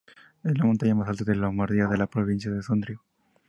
Es 0.43 0.57
la 0.57 0.65
montaña 0.65 0.95
más 0.95 1.09
alta 1.09 1.25
de 1.25 1.35
Lombardía 1.35 1.85
y 1.87 1.91
de 1.91 1.97
la 1.99 2.07
provincia 2.07 2.49
de 2.49 2.63
Sondrio. 2.63 3.03